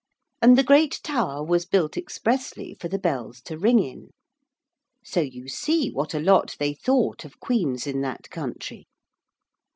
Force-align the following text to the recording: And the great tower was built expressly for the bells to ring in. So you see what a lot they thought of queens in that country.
And 0.41 0.57
the 0.57 0.63
great 0.63 0.99
tower 1.03 1.43
was 1.43 1.67
built 1.67 1.95
expressly 1.95 2.73
for 2.73 2.87
the 2.87 2.97
bells 2.97 3.39
to 3.41 3.55
ring 3.55 3.77
in. 3.77 4.09
So 5.05 5.19
you 5.21 5.47
see 5.47 5.91
what 5.91 6.15
a 6.15 6.19
lot 6.19 6.55
they 6.57 6.73
thought 6.73 7.23
of 7.23 7.39
queens 7.39 7.85
in 7.85 8.01
that 8.01 8.31
country. 8.31 8.87